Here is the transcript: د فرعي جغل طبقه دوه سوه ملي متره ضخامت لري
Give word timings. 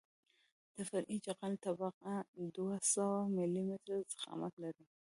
د 0.75 0.77
فرعي 0.89 1.17
جغل 1.25 1.53
طبقه 1.65 2.13
دوه 2.55 2.75
سوه 2.93 3.17
ملي 3.37 3.63
متره 3.69 3.97
ضخامت 4.11 4.53
لري 4.63 4.85